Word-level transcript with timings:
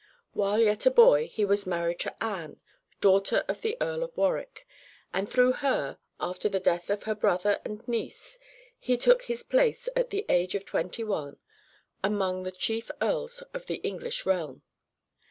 While 0.33 0.59
yet 0.59 0.87
a 0.87 0.89
boy 0.89 1.27
he 1.27 1.45
was 1.45 1.67
married 1.67 1.99
to 1.99 2.23
Anne, 2.23 2.59
daughter 3.01 3.45
of 3.47 3.61
the 3.61 3.77
Earl 3.79 4.01
of 4.01 4.17
Warwick, 4.17 4.65
and 5.13 5.29
through 5.29 5.51
her, 5.51 5.99
after 6.19 6.49
the 6.49 6.59
death 6.59 6.89
of 6.89 7.03
her 7.03 7.13
brother 7.13 7.61
and 7.63 7.87
niece, 7.87 8.39
he 8.79 8.97
took 8.97 9.25
his 9.25 9.43
place 9.43 9.87
at 9.95 10.09
the 10.09 10.25
age 10.27 10.55
of 10.55 10.65
twenty 10.65 11.03
one 11.03 11.37
among 12.03 12.41
the 12.41 12.51
chief 12.51 12.89
earls 12.99 13.43
of 13.53 13.67
the 13.67 13.75
English 13.75 14.25
realm. 14.25 14.63